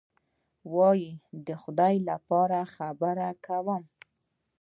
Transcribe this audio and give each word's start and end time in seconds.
وایي: 0.75 1.11
د 1.47 1.47
خدای 1.61 1.95
لپاره 2.09 2.59
خبره 2.75 3.29
کوم. 3.45 3.83